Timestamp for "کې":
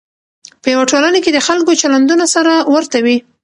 1.23-1.31